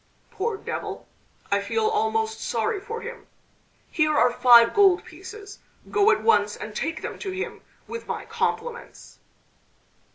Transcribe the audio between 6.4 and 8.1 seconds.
and take them to him with